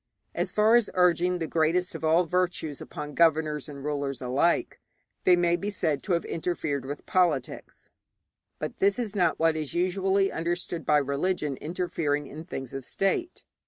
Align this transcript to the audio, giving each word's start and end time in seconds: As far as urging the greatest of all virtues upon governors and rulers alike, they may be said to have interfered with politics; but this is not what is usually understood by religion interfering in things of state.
As 0.33 0.51
far 0.51 0.75
as 0.77 0.89
urging 0.95 1.37
the 1.37 1.45
greatest 1.45 1.93
of 1.93 2.03
all 2.03 2.23
virtues 2.25 2.81
upon 2.81 3.13
governors 3.13 3.69
and 3.69 3.83
rulers 3.85 4.19
alike, 4.19 4.79
they 5.25 5.35
may 5.35 5.55
be 5.55 5.69
said 5.69 6.01
to 6.01 6.13
have 6.13 6.25
interfered 6.25 6.85
with 6.85 7.05
politics; 7.05 7.91
but 8.57 8.79
this 8.79 8.97
is 8.97 9.15
not 9.15 9.37
what 9.37 9.55
is 9.55 9.75
usually 9.75 10.31
understood 10.31 10.87
by 10.87 10.97
religion 10.97 11.55
interfering 11.57 12.25
in 12.25 12.45
things 12.45 12.73
of 12.73 12.83
state. 12.83 13.43